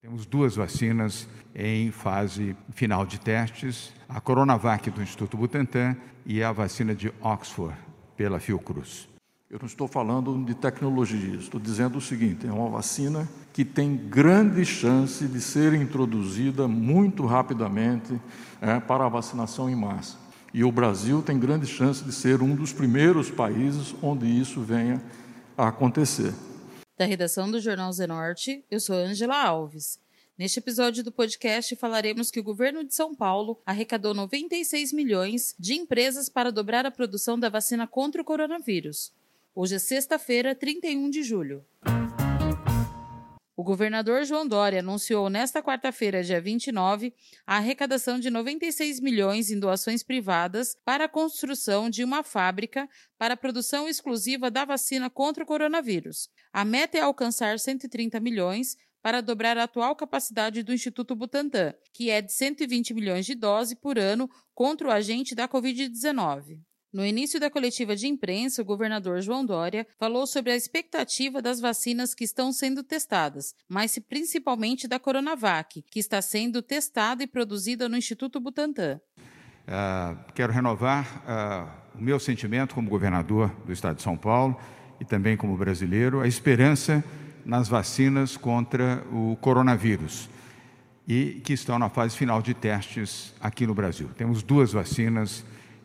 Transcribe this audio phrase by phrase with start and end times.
[0.00, 6.52] Temos duas vacinas em fase final de testes: a Coronavac do Instituto Butantan e a
[6.52, 7.76] vacina de Oxford
[8.16, 9.10] pela Fiocruz.
[9.52, 13.94] Eu não estou falando de tecnologia, estou dizendo o seguinte: é uma vacina que tem
[13.94, 18.18] grande chance de ser introduzida muito rapidamente
[18.62, 20.16] é, para a vacinação em massa.
[20.54, 25.02] E o Brasil tem grande chance de ser um dos primeiros países onde isso venha
[25.54, 26.32] a acontecer.
[26.96, 30.00] Da redação do Jornal Zenorte, eu sou Angela Alves.
[30.38, 35.74] Neste episódio do podcast falaremos que o governo de São Paulo arrecadou 96 milhões de
[35.74, 39.12] empresas para dobrar a produção da vacina contra o coronavírus.
[39.54, 41.62] Hoje é sexta-feira, 31 de julho.
[43.54, 47.12] O governador João Dória anunciou nesta quarta-feira, dia 29,
[47.46, 53.34] a arrecadação de 96 milhões em doações privadas para a construção de uma fábrica para
[53.34, 56.30] a produção exclusiva da vacina contra o coronavírus.
[56.50, 62.08] A meta é alcançar 130 milhões para dobrar a atual capacidade do Instituto Butantan, que
[62.08, 66.58] é de 120 milhões de doses por ano contra o agente da Covid-19.
[66.92, 71.58] No início da coletiva de imprensa, o governador João Dória falou sobre a expectativa das
[71.58, 77.88] vacinas que estão sendo testadas, mas principalmente da Coronavac, que está sendo testada e produzida
[77.88, 79.00] no Instituto Butantan.
[79.62, 84.60] Uh, quero renovar uh, o meu sentimento como governador do Estado de São Paulo
[85.00, 87.02] e também como brasileiro, a esperança
[87.42, 90.28] nas vacinas contra o coronavírus
[91.08, 94.10] e que estão na fase final de testes aqui no Brasil.
[94.14, 95.42] Temos duas vacinas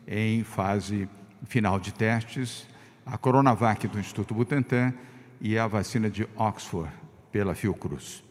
[0.08, 1.08] em fase
[1.46, 2.66] final de testes:
[3.04, 4.94] a Coronavac do Instituto Butantan
[5.40, 6.90] e a vacina de Oxford
[7.30, 8.24] pela Fiocruz.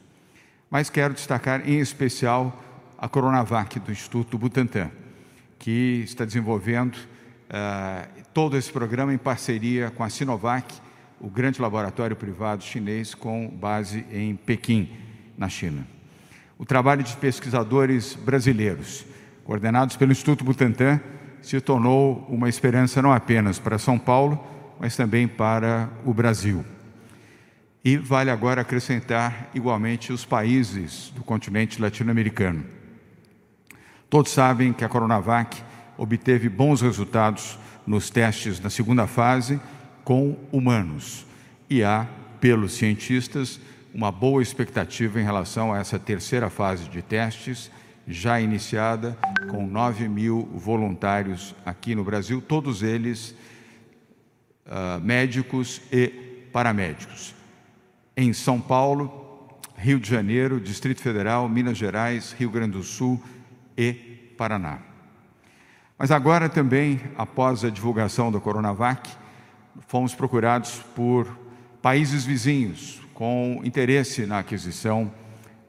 [0.69, 2.63] Mas quero destacar em especial
[2.97, 4.89] a Coronavac do Instituto Butantan,
[5.59, 10.81] que está desenvolvendo uh, todo esse programa em parceria com a Sinovac
[11.19, 14.91] o grande laboratório privado chinês com base em Pequim,
[15.37, 15.87] na China.
[16.57, 19.05] O trabalho de pesquisadores brasileiros,
[19.43, 20.99] coordenados pelo Instituto Butantan,
[21.41, 24.45] se tornou uma esperança não apenas para São Paulo,
[24.79, 26.63] mas também para o Brasil.
[27.83, 32.65] E vale agora acrescentar igualmente os países do continente latino-americano.
[34.09, 35.61] Todos sabem que a Coronavac
[35.97, 39.59] obteve bons resultados nos testes na segunda fase
[40.03, 41.25] com humanos.
[41.69, 42.07] E há,
[42.39, 43.59] pelos cientistas,
[43.93, 47.71] uma boa expectativa em relação a essa terceira fase de testes,
[48.07, 49.17] já iniciada
[49.51, 53.35] com 9 mil voluntários aqui no Brasil, todos eles
[54.65, 56.07] uh, médicos e
[56.53, 57.35] paramédicos.
[58.15, 63.21] Em São Paulo, Rio de Janeiro, Distrito Federal, Minas Gerais, Rio Grande do Sul
[63.77, 63.93] e
[64.37, 64.79] Paraná.
[65.97, 69.09] Mas agora também, após a divulgação da Coronavac,
[69.87, 71.27] fomos procurados por
[71.81, 75.11] países vizinhos com interesse na aquisição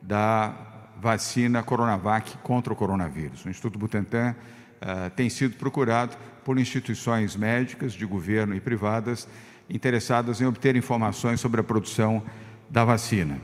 [0.00, 0.67] da
[1.00, 3.44] vacina Coronavac contra o coronavírus.
[3.44, 9.28] O Instituto Butantan uh, tem sido procurado por instituições médicas de governo e privadas
[9.68, 12.22] interessadas em obter informações sobre a produção
[12.70, 13.38] da vacina,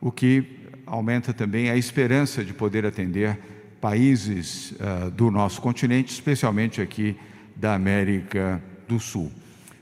[0.00, 3.38] o que aumenta também a esperança de poder atender
[3.80, 7.16] países uh, do nosso continente, especialmente aqui
[7.56, 9.32] da América do Sul.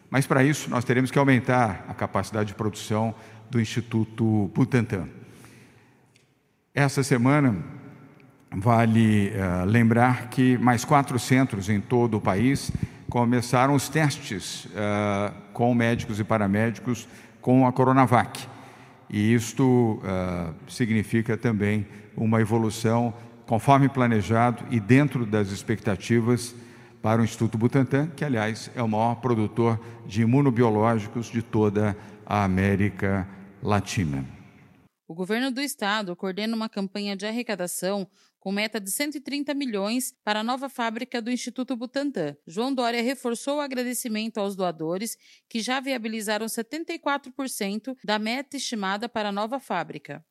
[0.08, 3.14] Mas para isso nós teremos que aumentar a capacidade de produção
[3.50, 5.19] do Instituto Butantan.
[6.72, 7.56] Essa semana
[8.53, 12.70] vale uh, lembrar que mais quatro centros em todo o país
[13.08, 17.08] começaram os testes uh, com médicos e paramédicos
[17.41, 18.47] com a Coronavac.
[19.08, 21.84] E isto uh, significa também
[22.16, 23.12] uma evolução
[23.47, 26.54] conforme planejado e dentro das expectativas
[27.02, 32.44] para o Instituto Butantan, que, aliás, é o maior produtor de imunobiológicos de toda a
[32.44, 33.26] América
[33.61, 34.39] Latina.
[35.11, 38.07] O governo do estado coordena uma campanha de arrecadação
[38.39, 42.37] com meta de 130 milhões para a nova fábrica do Instituto Butantan.
[42.47, 45.19] João Dória reforçou o agradecimento aos doadores
[45.49, 50.25] que já viabilizaram 74% da meta estimada para a nova fábrica.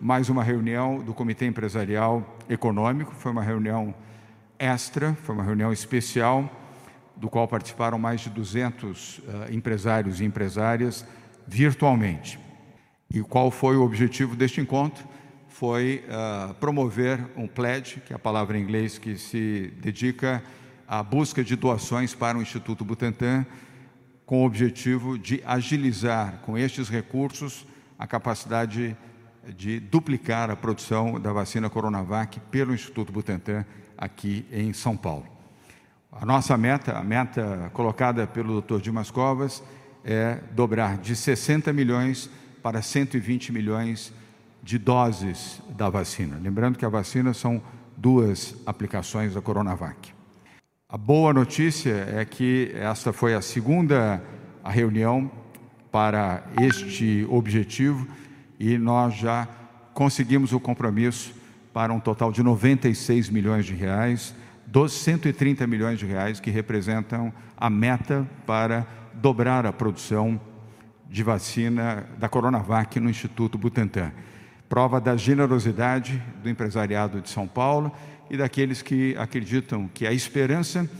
[0.00, 3.94] Mais uma reunião do Comitê Empresarial Econômico, foi uma reunião
[4.58, 6.50] extra, foi uma reunião especial,
[7.14, 11.06] do qual participaram mais de 200 uh, eh, empresários e empresárias
[11.46, 12.42] virtualmente.
[13.14, 15.04] E qual foi o objetivo deste encontro?
[15.46, 20.42] Foi uh, promover um pledge, que é a palavra em inglês que se dedica
[20.84, 23.46] à busca de doações para o Instituto Butantan,
[24.26, 27.64] com o objetivo de agilizar com estes recursos
[27.96, 28.96] a capacidade
[29.56, 33.64] de duplicar a produção da vacina Coronavac pelo Instituto Butantan
[33.96, 35.28] aqui em São Paulo.
[36.10, 38.80] A nossa meta, a meta colocada pelo Dr.
[38.80, 39.62] Dimas Covas,
[40.04, 42.28] é dobrar de 60 milhões
[42.64, 44.10] para 120 milhões
[44.62, 46.40] de doses da vacina.
[46.42, 47.60] Lembrando que a vacina são
[47.94, 50.14] duas aplicações da Coronavac.
[50.88, 54.24] A boa notícia é que esta foi a segunda
[54.64, 55.30] reunião
[55.92, 58.08] para este objetivo
[58.58, 59.46] e nós já
[59.92, 61.34] conseguimos o compromisso
[61.70, 64.34] para um total de 96 milhões de reais,
[64.66, 70.40] dos 130 milhões de reais que representam a meta para dobrar a produção
[71.14, 74.10] de vacina da Coronavac no Instituto Butantan.
[74.68, 77.92] Prova da generosidade do empresariado de São Paulo
[78.28, 80.90] e daqueles que acreditam que a esperança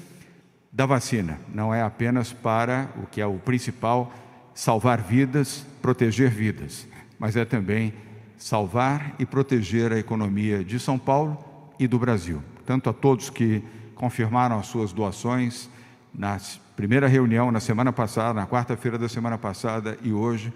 [0.70, 4.14] da vacina não é apenas para o que é o principal,
[4.54, 6.86] salvar vidas, proteger vidas,
[7.18, 7.92] mas é também
[8.38, 11.36] salvar e proteger a economia de São Paulo
[11.76, 12.40] e do Brasil.
[12.64, 13.64] Tanto a todos que
[13.96, 15.68] confirmaram as suas doações
[16.14, 16.38] na
[16.76, 20.52] primeira reunião na semana passada, na quarta-feira da semana passada e hoje,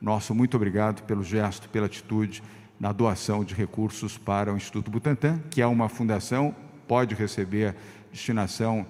[0.00, 2.42] nosso muito obrigado pelo gesto, pela atitude
[2.80, 6.54] na doação de recursos para o Instituto Butantan, que é uma fundação,
[6.88, 7.76] pode receber
[8.10, 8.86] destinação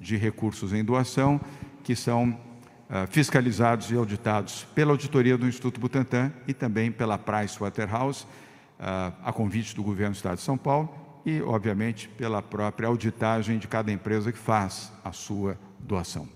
[0.00, 1.40] de recursos em doação,
[1.84, 8.24] que são uh, fiscalizados e auditados pela auditoria do Instituto Butantan e também pela Pricewaterhouse,
[8.24, 13.58] uh, a convite do Governo do Estado de São Paulo e, obviamente, pela própria auditagem
[13.58, 16.28] de cada empresa que faz a sua doação.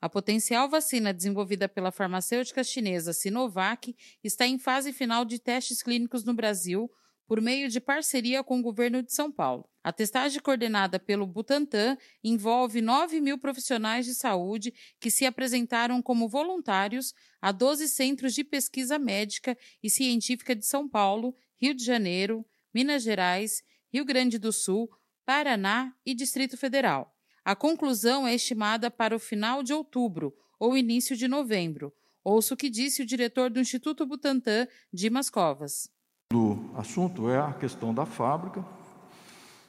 [0.00, 6.24] A potencial vacina desenvolvida pela farmacêutica chinesa Sinovac está em fase final de testes clínicos
[6.24, 6.88] no Brasil
[7.26, 9.66] por meio de parceria com o governo de São Paulo.
[9.82, 16.28] A testagem coordenada pelo Butantan envolve 9 mil profissionais de saúde que se apresentaram como
[16.28, 22.44] voluntários a 12 centros de pesquisa médica e científica de São Paulo, Rio de Janeiro,
[22.74, 23.62] Minas Gerais,
[23.94, 24.90] Rio Grande do Sul,
[25.24, 27.14] Paraná e Distrito Federal.
[27.44, 31.92] A conclusão é estimada para o final de outubro ou início de novembro.
[32.24, 35.88] Ouço o que disse o diretor do Instituto Butantan, Dimas Covas.
[36.32, 38.64] O assunto é a questão da fábrica.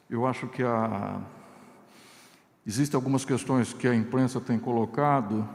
[0.09, 1.21] Eu acho que a...
[2.65, 5.47] existem algumas questões que a imprensa tem colocado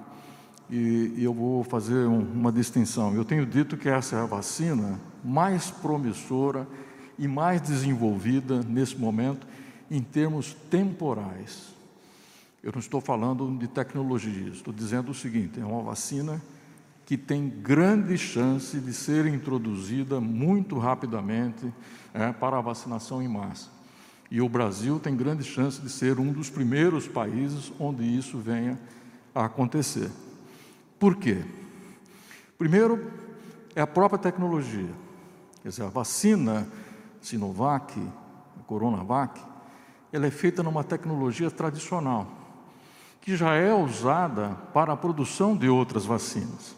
[0.71, 3.17] e, eu vou fazer um, uma distinção.
[3.17, 6.69] Eu tenho dito que essa é a vacina mais promissora
[7.21, 9.47] e mais desenvolvida nesse momento
[9.91, 11.69] em termos temporais.
[12.65, 16.41] Eu não estou falando de tecnologia, estou dizendo o seguinte: é uma vacina
[17.05, 21.73] que tem grande chance de ser introduzida muito rapidamente
[22.15, 23.69] é, para a vacinação em massa.
[24.31, 28.79] E o Brasil tem grande chance de ser um dos primeiros países onde isso venha
[29.35, 30.11] a acontecer.
[30.99, 31.45] Por quê?
[32.57, 33.11] Primeiro,
[33.75, 34.91] é a própria tecnologia.
[35.63, 36.67] Quer dizer, a vacina
[37.21, 37.95] Sinovac,
[38.71, 39.41] Coronavac,
[40.13, 42.27] ela é feita numa tecnologia tradicional
[43.21, 46.77] que já é usada para a produção de outras vacinas.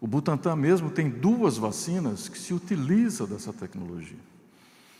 [0.00, 4.18] O Butantan mesmo tem duas vacinas que se utilizam dessa tecnologia.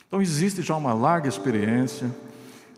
[0.07, 2.09] Então existe já uma larga experiência.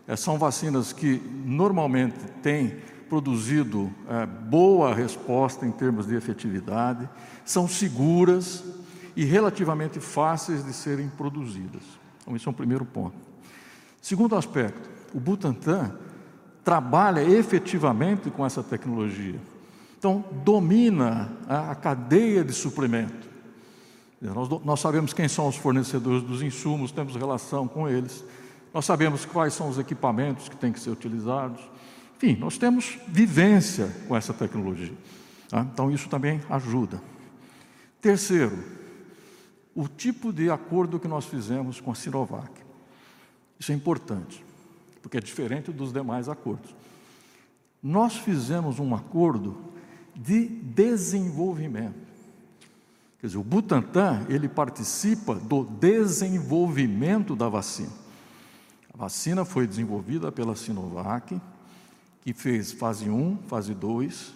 [0.07, 2.75] É, são vacinas que normalmente têm
[3.07, 7.07] produzido é, boa resposta em termos de efetividade,
[7.45, 8.63] são seguras
[9.15, 11.83] e relativamente fáceis de serem produzidas.
[12.21, 13.15] Então, esse é um primeiro ponto.
[14.01, 15.95] Segundo aspecto, o Butantan
[16.63, 19.39] trabalha efetivamente com essa tecnologia.
[19.97, 23.25] Então, domina a cadeia de suprimento.
[24.63, 28.23] Nós, sabemos quem são os fornecedores dos insumos, temos relação com eles,
[28.73, 31.61] nós sabemos quais são os equipamentos que têm que ser utilizados.
[32.17, 34.93] Enfim, nós temos vivência com essa tecnologia.
[35.49, 35.65] Tá?
[35.71, 37.01] Então, isso também ajuda.
[38.01, 38.57] Terceiro,
[39.75, 42.51] o tipo de acordo que nós fizemos com a Sinovac.
[43.59, 44.45] Isso é importante
[45.05, 46.75] porque é diferente dos demais acordos.
[47.81, 49.55] Nós fizemos um acordo
[50.15, 51.93] de desenvolvimento.
[53.19, 57.91] Quer dizer, o Butantan, ele participa do desenvolvimento da vacina.
[58.91, 61.39] A vacina foi desenvolvida pela Sinovac,
[62.21, 64.33] que fez fase 1, fase 2,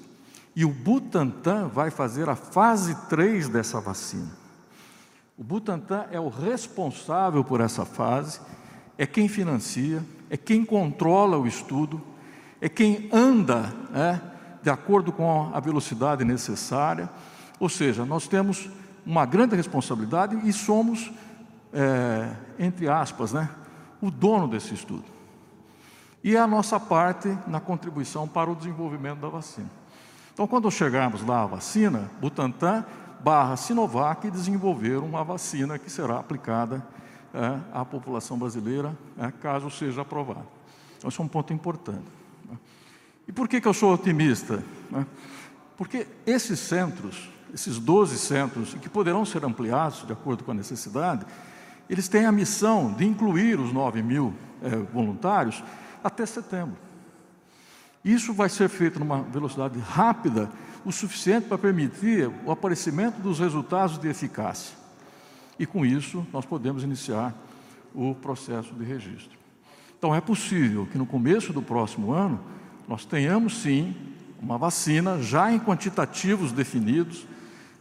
[0.55, 4.37] e o Butantan vai fazer a fase 3 dessa vacina.
[5.39, 8.41] O Butantan é o responsável por essa fase,
[8.97, 12.01] é quem financia, é quem controla o estudo,
[12.59, 14.19] é quem anda é,
[14.61, 17.09] de acordo com a velocidade necessária.
[17.57, 18.69] Ou seja, nós temos
[19.05, 21.09] uma grande responsabilidade e somos,
[21.71, 23.49] é, entre aspas, né,
[24.01, 25.05] o dono desse estudo.
[26.21, 29.69] E é a nossa parte na contribuição para o desenvolvimento da vacina.
[30.33, 32.83] Então, quando chegarmos lá a vacina, Butantan
[33.19, 36.85] barra Sinovac desenvolveram uma vacina que será aplicada
[37.33, 40.47] é, à população brasileira, é, caso seja aprovada.
[40.97, 42.05] Então, isso é um ponto importante.
[42.49, 42.57] Né?
[43.27, 44.63] E por que, que eu sou otimista?
[44.89, 45.05] Né?
[45.77, 51.25] Porque esses centros, esses 12 centros, que poderão ser ampliados de acordo com a necessidade,
[51.89, 55.63] eles têm a missão de incluir os 9 mil é, voluntários
[56.03, 56.88] até setembro.
[58.03, 60.49] Isso vai ser feito numa velocidade rápida,
[60.85, 64.77] o suficiente para permitir o aparecimento dos resultados de eficácia.
[65.57, 67.35] E com isso, nós podemos iniciar
[67.93, 69.37] o processo de registro.
[69.97, 72.39] Então, é possível que no começo do próximo ano,
[72.87, 73.93] nós tenhamos sim
[74.41, 77.27] uma vacina já em quantitativos definidos,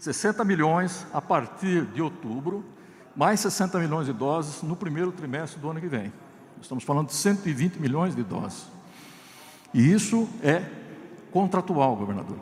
[0.00, 2.64] 60 milhões a partir de outubro,
[3.14, 6.12] mais 60 milhões de doses no primeiro trimestre do ano que vem.
[6.60, 8.66] Estamos falando de 120 milhões de doses.
[9.72, 10.62] E isso é
[11.30, 12.38] contratual, governador.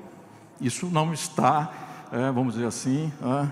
[0.61, 1.71] Isso não está,
[2.13, 3.49] é, vamos dizer assim, é,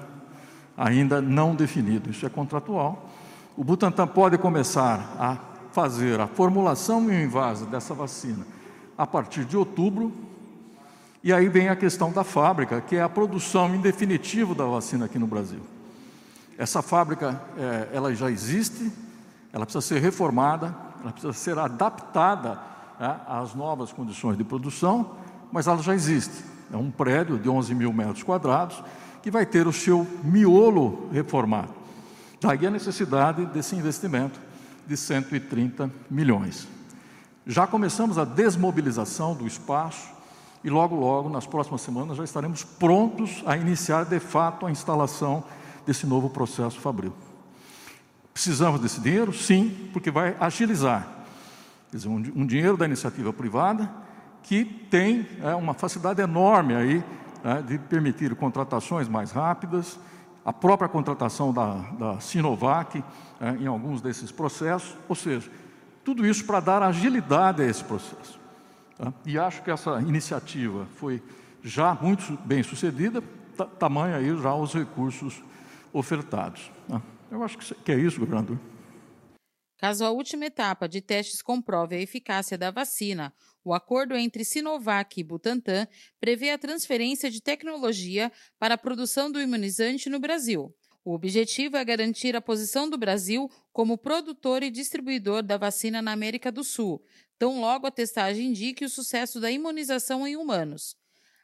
[0.76, 2.11] ainda não definido.
[2.11, 3.09] Isso é contratual.
[3.57, 5.38] O Butantan pode começar a
[5.73, 8.47] fazer a formulação e o invase dessa vacina
[8.97, 10.12] a partir de outubro.
[11.23, 15.07] E aí vem a questão da fábrica, que é a produção em definitivo da vacina
[15.07, 15.61] aqui no Brasil.
[16.57, 18.93] Essa fábrica, é, ela já existe,
[19.52, 25.13] ela precisa ser reformada, ela precisa ser adaptada né, às novas condições de produção,
[25.53, 26.45] mas ela já existe.
[26.73, 28.83] É um prédio de 11 mil metros quadrados
[29.23, 31.73] que vai ter o seu miolo reformado.
[32.41, 34.39] Daí a necessidade desse investimento
[34.87, 36.69] de 130 milhões.
[37.47, 40.13] Já começamos a desmobilização do espaço
[40.63, 45.45] e logo, logo, nas próximas semanas, já estaremos prontos a iniciar de fato a instalação
[45.87, 47.13] desse novo processo fabril.
[48.33, 49.33] Precisamos desse dinheiro?
[49.33, 51.24] Sim, porque vai agilizar.
[51.95, 53.89] Quer dizer, um, dinheiro da iniciativa privada
[54.43, 57.05] que tem é, uma facilidade enorme aí
[57.45, 59.97] né, de permitir contratações mais rápidas,
[60.45, 63.01] a própria contratação da, da Sinovac
[63.41, 65.49] é, em alguns desses processos, ou seja,
[66.03, 68.41] tudo isso para dar agilidade a esse processo.
[68.99, 69.13] Tá?
[69.25, 71.23] E acho que essa iniciativa foi
[71.63, 73.23] já muito bem sucedida,
[73.79, 75.41] tamanho aí já os recursos
[75.93, 76.73] ofertados.
[76.89, 77.01] Tá?
[77.31, 78.59] Eu acho que é isso, governador.
[79.85, 85.21] Caso a última etapa de testes comprove a eficácia da vacina, o acordo entre Sinovac
[85.21, 85.87] e Butantan
[86.19, 90.75] prevê a transferência de tecnologia para a produção do imunizante no Brasil.
[91.05, 96.12] O objetivo é garantir a posição do Brasil como produtor e distribuidor da vacina na
[96.12, 97.05] América do Sul,
[97.38, 100.97] tão logo a testagem indique o sucesso da imunização em humanos.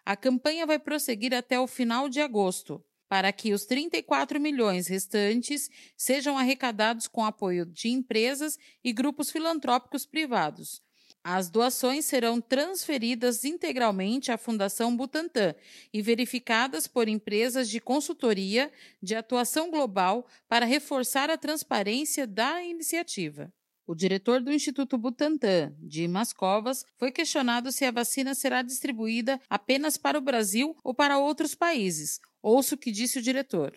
[0.03, 5.69] A campanha vai prosseguir até o final de agosto para que os 34 milhões restantes
[5.97, 10.81] sejam arrecadados com apoio de empresas e grupos filantrópicos privados.
[11.25, 15.57] As doações serão transferidas integralmente à Fundação Butantan
[15.93, 23.53] e verificadas por empresas de consultoria de atuação global para reforçar a transparência da iniciativa.
[23.91, 29.97] O diretor do Instituto Butantan, Dimas Covas, foi questionado se a vacina será distribuída apenas
[29.97, 32.21] para o Brasil ou para outros países.
[32.41, 33.77] Ouça o que disse o diretor.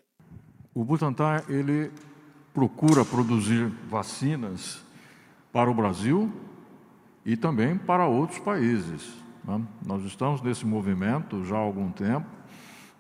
[0.72, 1.92] O Butantan ele
[2.54, 4.84] procura produzir vacinas
[5.52, 6.32] para o Brasil
[7.26, 9.12] e também para outros países.
[9.44, 9.66] Né?
[9.84, 12.30] Nós estamos nesse movimento já há algum tempo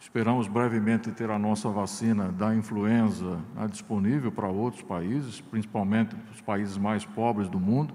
[0.03, 6.41] Esperamos brevemente ter a nossa vacina da influenza né, disponível para outros países, principalmente os
[6.41, 7.93] países mais pobres do mundo,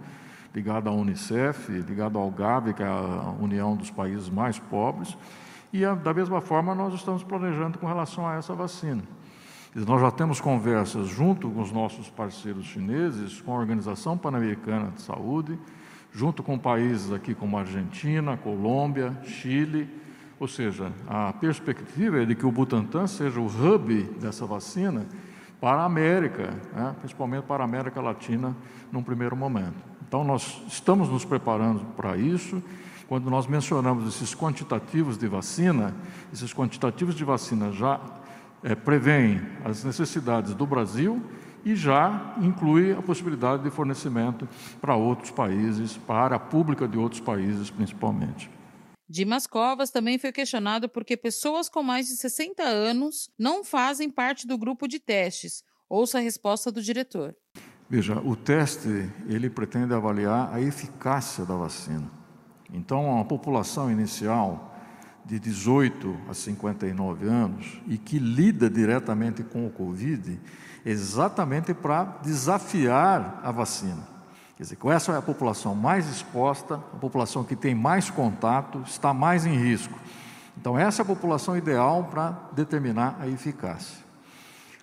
[0.55, 5.19] ligado à Unicef, ligado ao GAVI, que é a União dos Países Mais Pobres.
[5.71, 9.03] E da mesma forma nós estamos planejando com relação a essa vacina.
[9.75, 15.03] Nós já temos conversas junto com os nossos parceiros chineses, com a Organização Pan-Americana de
[15.03, 15.59] Saúde,
[16.11, 20.08] junto com países aqui como Argentina, Colômbia, Chile,
[20.41, 25.07] ou seja, a perspectiva é de que o Butantan seja o hub dessa vacina
[25.61, 26.95] para a América, né?
[27.01, 28.57] principalmente para a América Latina,
[28.93, 29.75] num primeiro momento.
[30.07, 32.63] Então, nós estamos nos preparando para isso.
[33.09, 35.95] Quando nós mencionamos esses quantitativos de vacina,
[36.33, 38.01] esses quantitativos de vacina já
[38.63, 41.23] é, prevêem as necessidades do Brasil
[41.65, 44.49] e já inclui a possibilidade de fornecimento
[44.81, 48.58] para outros países, para a pública de outros países, principalmente.
[49.09, 54.47] Dimas Covas também foi questionado porque pessoas com mais de 60 anos não fazem parte
[54.47, 55.65] do grupo de testes.
[55.89, 57.35] Ouça a resposta do diretor.
[57.89, 62.11] Veja, o teste ele pretende avaliar a eficácia da vacina.
[62.71, 64.77] Então, a população inicial
[65.25, 70.39] de 18 a 59 anos e que lida diretamente com o Covid,
[70.85, 74.18] exatamente para desafiar a vacina.
[74.59, 79.15] Quer dizer, essa é a população mais exposta, a população que tem mais contato, está
[79.15, 79.95] mais em risco.
[80.61, 84.05] Então, essa é a população ideal para determinar a eficácia.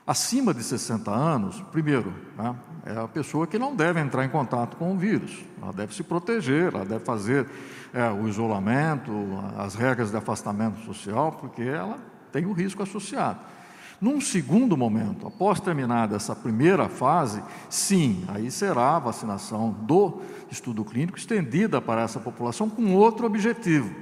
[0.07, 2.55] Acima de 60 anos, primeiro, né,
[2.85, 5.43] é a pessoa que não deve entrar em contato com o vírus.
[5.61, 7.45] Ela deve se proteger, ela deve fazer
[7.93, 9.11] é, o isolamento,
[9.57, 11.97] as regras de afastamento social, porque ela
[12.31, 13.41] tem o risco associado.
[13.99, 20.21] Num segundo momento, após terminada essa primeira fase, sim, aí será a vacinação do
[20.51, 23.95] estudo clínico estendida para essa população com outro objetivo.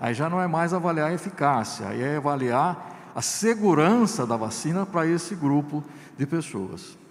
[0.00, 4.84] Aí já não é mais avaliar a eficácia, aí é avaliar a segurança da vacina
[4.84, 5.84] para esse grupo
[6.18, 7.03] de pessoas.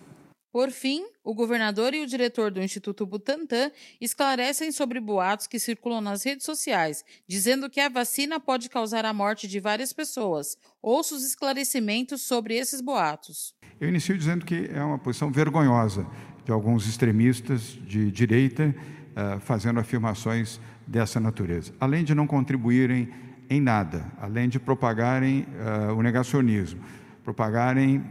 [0.53, 5.99] Por fim, o governador e o diretor do Instituto Butantan esclarecem sobre boatos que circulam
[5.99, 10.55] nas redes sociais, dizendo que a vacina pode causar a morte de várias pessoas.
[10.79, 13.55] Ouça os esclarecimentos sobre esses boatos.
[13.81, 16.05] Eu inicio dizendo que é uma posição vergonhosa
[16.45, 21.73] de alguns extremistas de direita uh, fazendo afirmações dessa natureza.
[21.79, 23.11] Além de não contribuírem
[23.49, 25.47] em nada, além de propagarem
[25.89, 26.79] uh, o negacionismo,
[27.23, 28.05] propagarem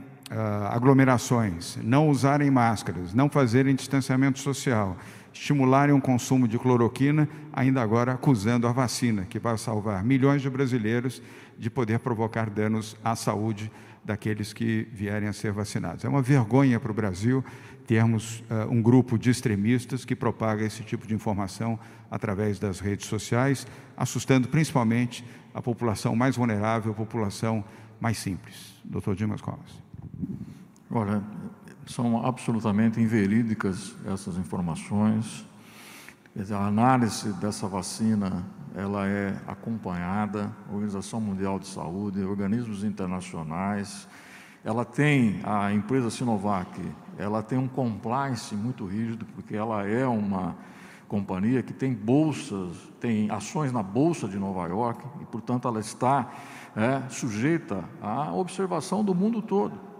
[0.70, 4.96] aglomerações, não usarem máscaras, não fazerem distanciamento social,
[5.32, 10.50] estimularem o consumo de cloroquina, ainda agora acusando a vacina, que vai salvar milhões de
[10.50, 11.22] brasileiros
[11.58, 13.70] de poder provocar danos à saúde
[14.04, 16.04] daqueles que vierem a ser vacinados.
[16.04, 17.44] É uma vergonha para o Brasil
[17.86, 21.78] termos uh, um grupo de extremistas que propaga esse tipo de informação
[22.10, 25.24] através das redes sociais, assustando principalmente
[25.54, 27.64] a população mais vulnerável, a população
[28.00, 28.80] mais simples.
[28.84, 29.91] Doutor Dimas Covas.
[30.94, 31.22] Olha,
[31.86, 35.42] são absolutamente inverídicas essas informações.
[36.50, 38.44] A análise dessa vacina
[38.74, 44.06] ela é acompanhada, Organização Mundial de Saúde, organismos internacionais.
[44.62, 46.78] Ela tem a empresa Sinovac,
[47.16, 50.54] ela tem um compliance muito rígido porque ela é uma
[51.08, 56.30] companhia que tem bolsas, tem ações na bolsa de Nova York e, portanto, ela está
[56.76, 59.91] é, sujeita à observação do mundo todo.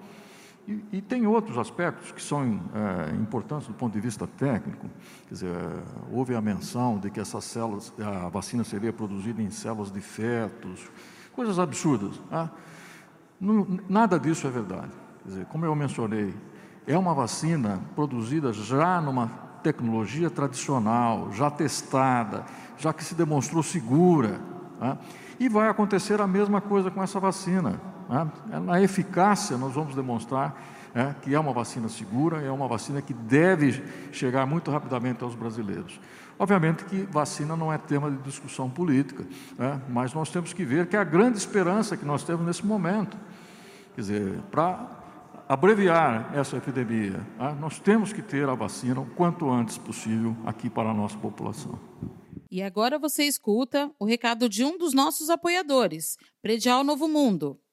[0.67, 4.89] E, e, tem outros aspectos que são é, importantes do ponto de vista técnico.
[5.27, 5.57] Quer dizer,
[6.13, 10.89] houve a menção de que essas células, a vacina seria produzida em células de fetos,
[11.33, 12.21] coisas absurdas.
[12.31, 12.51] Né?
[13.41, 14.93] Não, nada disso é verdade.
[15.23, 16.33] Quer dizer, como eu mencionei,
[16.87, 19.29] é uma vacina produzida já numa
[19.65, 22.45] tecnologia tradicional, já testada,
[22.77, 24.41] já que se demonstrou segura.
[24.81, 24.99] Né?
[25.41, 27.81] E vai acontecer a mesma coisa com essa vacina.
[28.13, 28.61] Né?
[28.61, 30.63] Na eficácia, nós vamos demonstrar
[30.95, 35.35] é, que é uma vacina segura, é uma vacina que deve chegar muito rapidamente aos
[35.35, 35.99] brasileiros.
[36.39, 39.25] Obviamente que vacina não é tema de discussão política,
[39.59, 42.67] é, mas nós temos que ver que é a grande esperança que nós temos nesse
[42.67, 43.17] momento.
[43.95, 44.91] Quer dizer, para
[45.49, 50.69] abreviar essa epidemia, é, nós temos que ter a vacina o quanto antes possível aqui
[50.69, 51.79] para a nossa população.
[52.51, 57.59] E agora você escuta o recado de um dos nossos apoiadores, Predial Novo Mundo.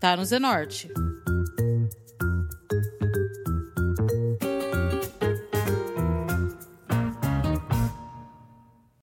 [0.00, 0.90] tá no Zenorte.